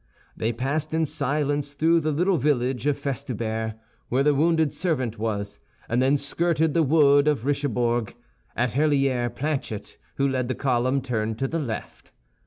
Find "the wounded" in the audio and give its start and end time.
4.23-4.73